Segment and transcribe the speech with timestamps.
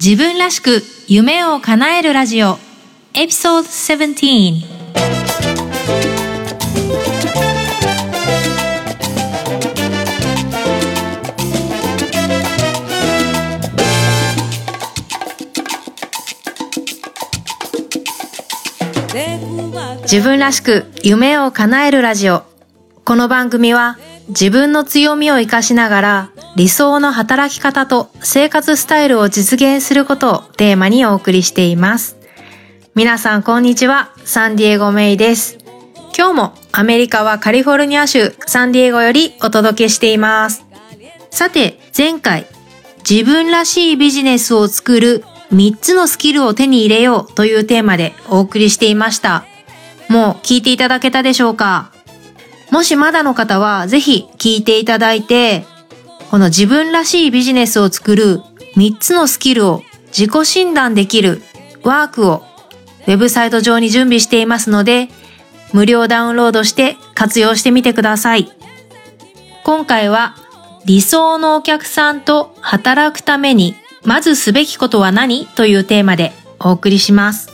[0.00, 2.56] 自分らしく夢を叶えるラジオ。
[3.14, 4.14] エピソード17
[20.02, 22.57] 自分らしく夢を叶えるラジオ。
[23.08, 23.96] この番組は
[24.28, 32.18] 自分の強みを活かしながら理想の働き方と生活スタイルを実現することをテーマにお送りしています。
[32.94, 35.56] 皆さんこんにちは、サンディエゴメイです。
[36.14, 40.66] 今日もアメリカはカリフォルニア州サンディエゴよりお届けしています。
[41.30, 42.44] さて、前回、
[43.08, 49.46] 自分らしいビジネスを作る3つのスキルを手に入れようというテーマでお送りしていました。
[50.10, 51.90] もう聞いていただけたでしょうか？
[52.70, 55.64] もしまだの方はぜひ聞いていただいて、
[56.30, 58.42] この自分らしいビジネスを作る
[58.76, 61.42] 3つのスキルを自己診断できる
[61.82, 62.44] ワークを
[63.06, 65.08] ウェブサイト上に準備していますので、
[65.72, 68.52] 無料ダウンロードして活用してみてください。
[69.64, 70.36] 今回は
[70.84, 75.46] 理想のお客さんと働くためにまずすべきことは何？
[75.46, 77.50] というテーマでお送りします。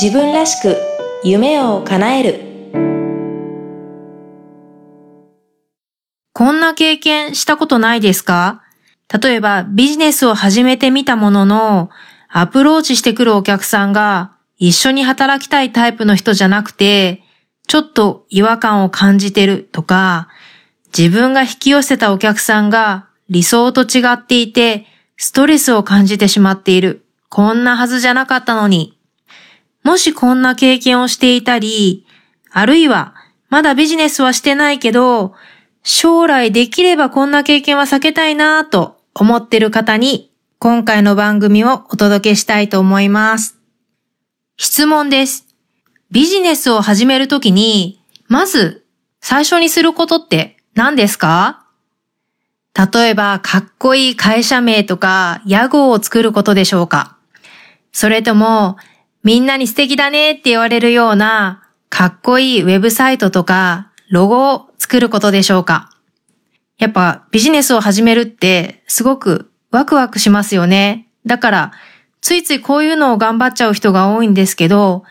[0.00, 0.76] 自分らしく
[1.24, 2.44] 夢を叶える
[6.32, 8.62] こんな経験したことないですか？
[9.12, 11.90] 例えばビジネスを始めてみたものの、
[12.28, 17.24] アプローチしてくるお客さんが一緒に働きたいタイプの人じゃなくて、
[17.66, 20.28] ちょっと違和感を感じてるとか、
[20.96, 27.04] 自分が引き寄せたお客さんが理想と違っていて、ストレスを感じてしまっている。
[27.28, 28.97] こんなはずじゃなかったのに。
[29.84, 32.06] もしこんな経験をしていたり、
[32.50, 33.14] あるいは
[33.48, 35.34] まだビジネスはしてないけど、
[35.82, 43.56] 将来できればこんな経験は避けたいなぁと思ってる方に今回の番組をお届けしたいと思います。
[44.56, 45.46] 質問です。
[46.10, 48.84] ビジネスを始めるときに、まず
[49.20, 51.64] 最初にすることって何ですか？
[52.74, 57.16] 例えば、かっこいい会社名とか屋号を作ることでしょうか？
[57.92, 58.76] それとも、
[59.24, 65.90] みんなに素敵だねって言われるような、かっこいいウェブサイトとか、ロゴを作ることでしょうか
[66.78, 71.08] やっぱビジネスを始めるってすごくワクワクしますよね。
[71.26, 71.72] だから、
[72.20, 75.04] ついついこういうのを頑張っちゃう人が多いんですけど、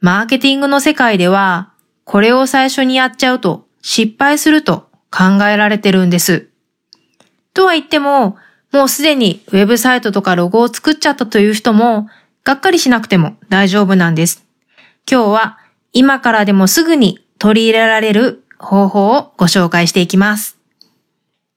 [0.00, 1.72] マーケティングの世界では、
[2.04, 6.48] これを最初にやっちゃうと失敗すると考えられてるんです。
[7.54, 8.36] とは言っても、
[8.72, 12.08] もうすでにウェブサイトとかロゴを作っちゃったという人も
[12.44, 14.44] がっかりしなくても大丈夫なんです。
[15.10, 15.58] 今日は
[15.94, 20.58] 今からでもすぐに取り入れられる方法をご紹介していきます。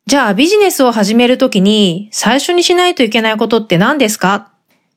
[0.06, 4.54] じゃあビジネスを始めるときに最初にしないといけないことって何ですか？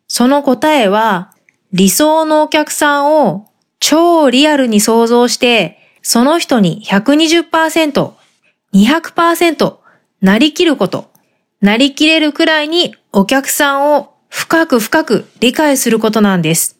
[0.07, 1.33] その答えは
[1.73, 3.49] 理想のお客さんを
[3.81, 8.13] 超リアルに想像してその人に120%、
[8.73, 9.77] 200%
[10.21, 11.11] なりきること。
[11.61, 16.79] なりきれるくらいにお客さんを深く深く理解することなんです。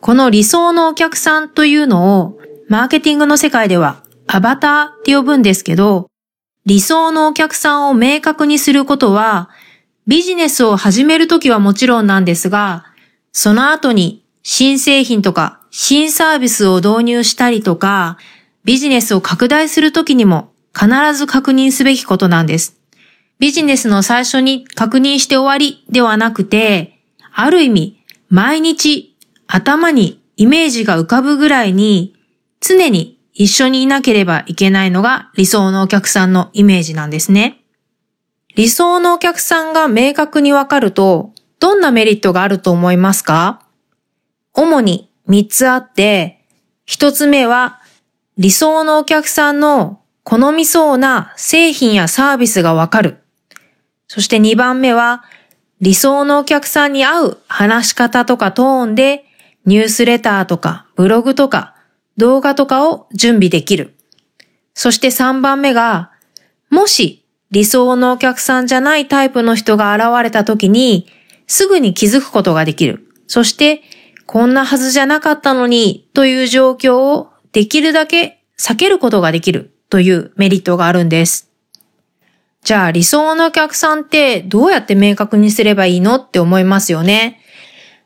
[0.00, 2.38] この理想のお客さんというのを、
[2.68, 6.08] マーケティングの世界ではアバターって呼ぶんですけど、
[6.66, 9.50] 理想のお客さんを明確にすることは、
[10.06, 12.84] ビジネスを始めるときはもちろんなんですが、
[13.32, 18.18] その後に新製品とか新サービスを導入したりとか、
[18.64, 22.76] ビジネスを拡大するときにも必ず確認すべきことなんです。
[23.38, 26.98] ビジネスの最初に確認して終わりではなくて、
[27.34, 29.16] ある意味、毎日
[29.46, 32.14] 頭にイメージが浮かぶぐらいに、
[32.60, 37.62] 常に一緒にいなければいけないのが理想のお客さんのイメージなんですね。
[38.54, 43.62] 理想のお客さんが明確にわかると、どんなメリットがあると思いますか？
[44.54, 46.46] 主に3つあって、
[46.88, 47.80] 1つ目は
[48.38, 53.18] 理想のお客さんの好みそうな製品やサービスがわかる。
[54.16, 55.24] そして2番目は、
[55.82, 59.26] 理想のお客さんに合う話し方とかトーンで、
[59.66, 61.74] ニュースレターとかブログとか
[62.16, 63.94] 動画とかを準備できる。
[64.72, 66.12] そして3番目が、
[66.70, 71.08] もし理想のお客さんじゃないタイプの人が現れた時に、
[71.46, 73.06] すぐに気づくことができる。
[73.26, 73.82] そして、
[74.24, 81.45] こんなはずじゃなかったのにという状況をできるだけ避けることができるというメリットがあるんです。
[82.66, 87.40] じゃあ理想のお客さんってどうやって明確にすればいいのって思いますよね。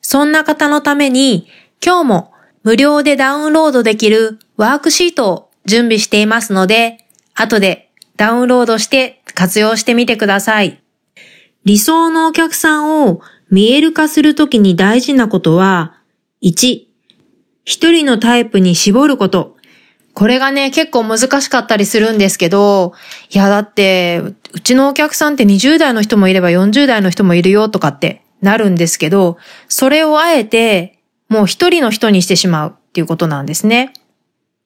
[0.03, 1.49] そんな方のために
[1.83, 6.99] 今日も無料でダウンロードできるワークシートを準備していますので、
[7.35, 10.83] 後でダウンロードして活用してみてください。
[11.65, 15.95] 理想のお客さんを見える化するときに大事なことは、
[16.43, 16.85] 1、
[17.65, 19.57] 一人のタイプに絞ること。
[20.13, 22.93] これがね、結構難しかったりするんですけど、
[23.31, 29.39] いやだって、うちのお客さんって20代の人もいれば40代の人もいるよとかってなるんですけど、
[29.69, 30.99] それをあえて
[31.29, 33.93] もう一人の人にしてしまうっていうことなんですね。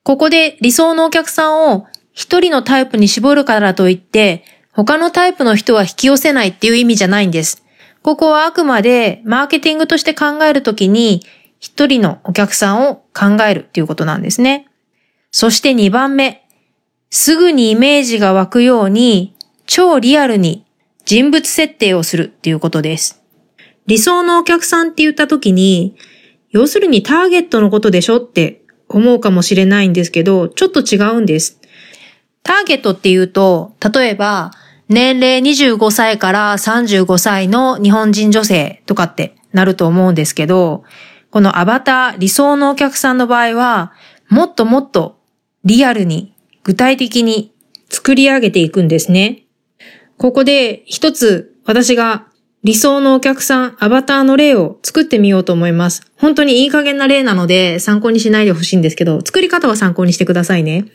[0.03, 7.65] ここで理想のお客さんを一人のタイプに絞るからといって、他のタイプの人は引き寄せないっていう意味じゃないんです。
[8.03, 11.23] ここはあくまでマーケティングとして考えるときに、
[11.59, 14.69] 一人のお客さんを考えるっていうことなんですね。
[15.31, 16.47] そして2番目。
[17.11, 19.34] すぐにイメージが湧くように、
[19.67, 20.65] 超リアルに
[21.05, 23.23] 人物設定をするっていうことです。
[23.87, 25.97] 理想のお客さんって言ったときに、
[26.51, 31.61] 要するにターゲットのことでしょって思うかもしれないんですけど、ちょっと違うんです。
[32.43, 34.53] ターゲットっていうと、例えば、
[34.89, 40.85] 年齢25歳から35歳の日本人女性とかってなると思うんですけど、
[41.31, 43.93] このアバター、理想のお客さんの場合は、
[44.29, 45.19] もっともっと
[45.65, 47.53] リアルに、具体的に
[47.91, 49.44] 作り上げていくんですね。
[50.19, 52.27] ここで一つ私が
[52.65, 56.03] 理想のお客さん、アバターの例を作ってみようと思います。
[56.17, 60.87] 本当にいい加減な例なので参考にしないでほしいんですけど、作り方は参考にしてくださいね。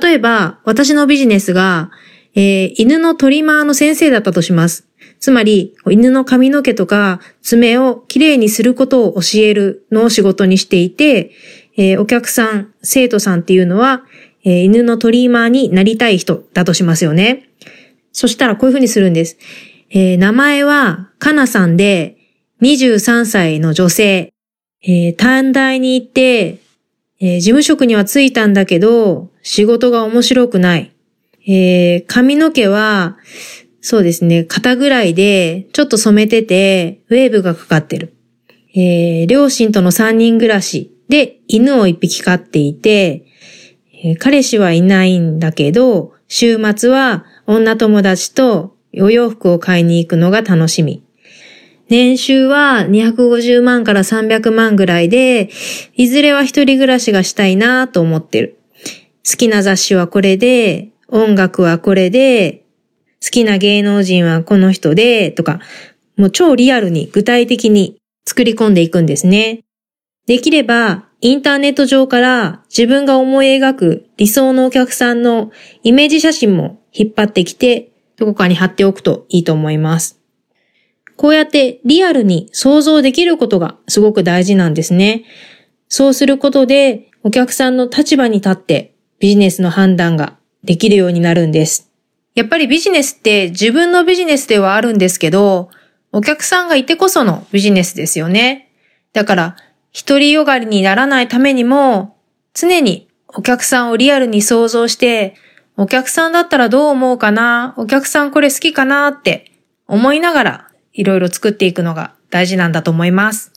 [0.00, 1.90] 例えば、私のビジネスが、
[2.36, 4.86] えー、犬のトリマーの先生だったとします。
[5.18, 11.32] つまり、犬の髪の毛とか爪をきれいにすることを教えるのを仕事にしていて、
[11.76, 14.04] えー、お客さん、生徒さんっていうのは、
[14.44, 17.48] えー、犬のトリマーになりたい人だとしますよね。
[18.12, 19.38] そしたらこういうふうにするんです。
[19.90, 22.16] えー、名前は、かなさんで、
[22.62, 24.32] 23歳の女性。
[24.84, 26.58] えー、短大に行って、
[27.20, 30.92] えー、事務職には着いたんだけど、仕事が面白くない。
[31.46, 33.18] えー、髪の毛は、
[33.80, 38.14] そうですね、肩ぐらいで、ちょっと染めてて、ウェーブがかかってる。
[38.74, 43.26] えー、両親との3人暮らしで、犬を1匹飼っていて、
[44.04, 51.02] えー、彼氏はいないんだけど、週末は女友達とお洋服を買いに行くのが楽しみ。
[51.88, 55.50] 年収は250万から300万ぐらいで、
[55.94, 58.58] いずれは一人暮らしがしたいなと思ってる。
[59.28, 62.64] 好きな雑誌はこれで、音楽はこれで、
[63.22, 65.60] 好きな芸能人はこの人で、とか、
[66.16, 69.60] もう超リアルに具体的に作り込んでいくんですね。
[70.26, 75.52] できれば、インターネット上から自分が思い描く理想のお客さんの
[75.82, 80.20] イメージ写真も引っ張ってきて、どこかに貼っておくといいと思います。
[81.16, 85.24] こうやってリアルに想像できることがすごく大事なんですね。
[85.88, 91.90] そうすることでお客さんの立場に立ってビジネスの判断ができるようになるんです。
[92.34, 95.70] やっぱりビジネスって自分のビジネスではあるんですけど、
[96.12, 98.72] お客さんがいてこそのビジネスですよね。
[99.12, 99.56] だから、
[99.92, 102.16] 一人よがりにならないためにも、
[102.54, 105.34] 常にお客さんをリアルに想像して、
[105.76, 109.52] お客さんだったらどう思うかなお客さんこれ好きかなって
[109.86, 113.52] 思いながらいろいろ作っていくのが大事なんだと思います。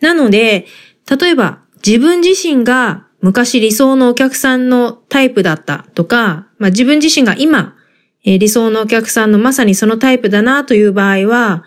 [0.00, 0.66] なので、
[1.08, 7.76] 例えば自分自身が昔理想のお客さんのタイプだったとか、まあ、自分自身が今、
[8.24, 11.64] えー、理想のお客さんのまさにそのタイプだなという場合は、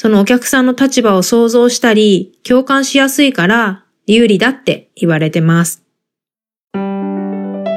[0.00, 5.82] そのお客さんの立場を想像したり、共感しやすいから有利だって言われてます。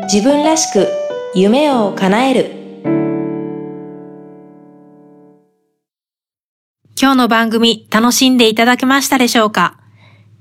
[0.04, 0.88] 自分らしく
[1.34, 2.52] 夢を叶える
[6.96, 9.80] 今日の番組楽しんでいただけましたでしょうか？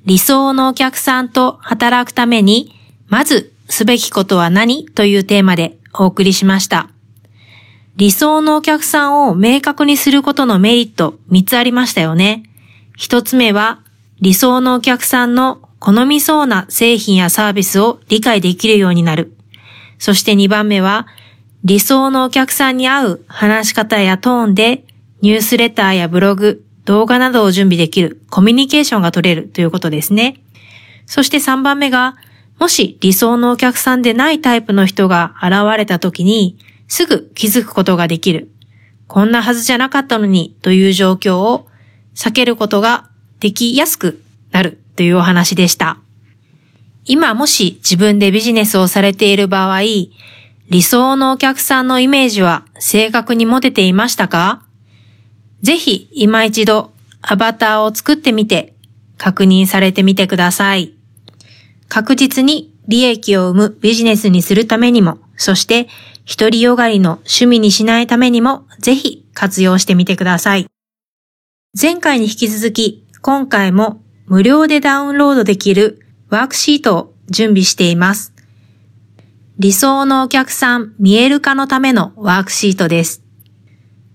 [0.04, 2.74] 理想のお客さんと働くために、
[3.08, 4.84] まずすべきことは何？
[4.84, 6.90] というテーマでお送りしました。
[7.96, 12.44] 理想のお客さんを明確にすることのメリット3つありましたよね。
[12.98, 13.80] 1つ目は、
[14.20, 19.34] 理想のお客さんの好みそうな製品やサービスを理解できるようになる。
[19.98, 21.06] そして2番目は、
[21.64, 24.84] 理想のお客さんに合う話し方やトーンで、
[25.20, 30.40] ニュースレターやブログ、動画などを準備できるコミュニケーションが取れるということですね。
[31.06, 32.16] そして3番目が、
[32.58, 36.56] もし理想のお客さんでないタイプの人が現れた時に、
[36.90, 38.50] すぐ気づくことができる。
[39.06, 41.68] こんなはずじゃなかったのにという状況を
[42.16, 44.20] 避けることができやすく
[44.50, 45.98] なるというお話でした。
[47.04, 54.62] 今もし自分でビジネスをされている場合、理想のお客さんのイメージは正確に持てていましたか？
[55.62, 56.92] ぜひ今一度
[57.22, 58.74] アバターを作ってみて
[59.16, 60.94] 確認されてみてください。
[61.88, 65.88] 確実に利益を生むビジネスにするためにもそして
[66.26, 70.66] 独りよがりの趣味にしないためにもぜひ活用してみてください。
[71.80, 78.34] 前回に引き続き今回も無料でダウンロードできるワークシートを準備しています。
[79.58, 83.22] 理想のお客さん見える化のためのワークシートです。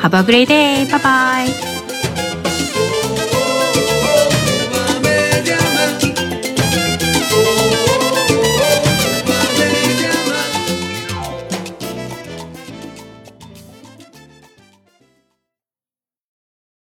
[0.01, 0.88] Have a great day!
[0.88, 1.78] Bye bye!